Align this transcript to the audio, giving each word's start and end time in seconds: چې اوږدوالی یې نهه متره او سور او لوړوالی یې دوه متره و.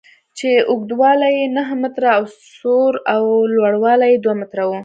چې 0.37 0.49
اوږدوالی 0.71 1.29
یې 1.37 1.45
نهه 1.57 1.75
متره 1.81 2.09
او 2.17 2.23
سور 2.59 2.93
او 3.15 3.23
لوړوالی 3.55 4.07
یې 4.11 4.17
دوه 4.23 4.35
متره 4.41 4.63
و. 4.65 4.71